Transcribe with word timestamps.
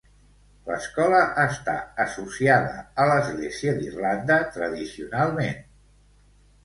L'escola 0.69 1.19
està 1.43 1.75
associada 2.05 2.81
a 3.03 3.07
l'Església 3.11 3.77
d'Irlanda 3.83 4.39
tradicionalment. 4.59 5.65